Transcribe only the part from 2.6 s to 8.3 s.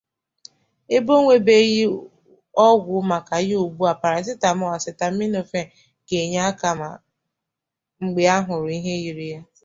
ọgwụ maka ya ugbu a,parasitamọl(asetaminofen)ga-enye aka mgbe